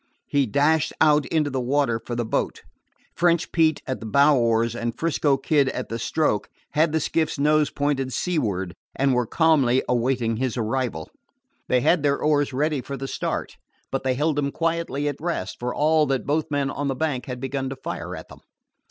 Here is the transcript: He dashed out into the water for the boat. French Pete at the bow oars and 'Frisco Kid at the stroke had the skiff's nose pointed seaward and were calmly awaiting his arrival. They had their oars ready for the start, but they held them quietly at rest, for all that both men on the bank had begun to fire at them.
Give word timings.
He 0.25 0.47
dashed 0.47 0.93
out 0.99 1.27
into 1.27 1.51
the 1.51 1.61
water 1.61 2.01
for 2.03 2.15
the 2.15 2.25
boat. 2.25 2.63
French 3.15 3.51
Pete 3.51 3.83
at 3.85 3.99
the 3.99 4.07
bow 4.07 4.35
oars 4.35 4.75
and 4.75 4.97
'Frisco 4.97 5.37
Kid 5.37 5.69
at 5.69 5.89
the 5.89 5.99
stroke 5.99 6.49
had 6.71 6.91
the 6.91 6.99
skiff's 6.99 7.37
nose 7.37 7.69
pointed 7.69 8.11
seaward 8.11 8.73
and 8.95 9.13
were 9.13 9.27
calmly 9.27 9.83
awaiting 9.87 10.37
his 10.37 10.57
arrival. 10.57 11.11
They 11.67 11.81
had 11.81 12.01
their 12.01 12.17
oars 12.19 12.51
ready 12.51 12.81
for 12.81 12.97
the 12.97 13.07
start, 13.07 13.57
but 13.91 14.01
they 14.03 14.15
held 14.15 14.37
them 14.37 14.49
quietly 14.51 15.07
at 15.07 15.21
rest, 15.21 15.57
for 15.59 15.71
all 15.71 16.07
that 16.07 16.25
both 16.25 16.49
men 16.49 16.71
on 16.71 16.87
the 16.87 16.95
bank 16.95 17.27
had 17.27 17.39
begun 17.39 17.69
to 17.69 17.75
fire 17.75 18.15
at 18.15 18.27
them. 18.27 18.39